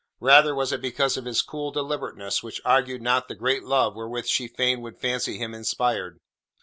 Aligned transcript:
Rather 0.19 0.55
was 0.55 0.71
it 0.73 0.81
because 0.81 1.15
of 1.15 1.25
his 1.25 1.43
cool 1.43 1.69
deliberateness 1.69 2.41
which 2.41 2.59
argued 2.65 3.03
not 3.03 3.27
the 3.27 3.35
great 3.35 3.63
love 3.65 3.95
wherewith 3.95 4.25
she 4.25 4.47
fain 4.47 4.81
would 4.81 4.97
fancy 4.99 5.37
him 5.37 5.53
inspired. 5.53 6.19